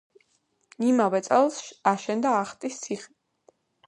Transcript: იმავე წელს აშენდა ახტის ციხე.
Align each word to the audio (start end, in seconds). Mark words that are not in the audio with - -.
იმავე 0.91 1.19
წელს 1.27 1.59
აშენდა 1.91 2.31
ახტის 2.39 2.81
ციხე. 2.87 3.11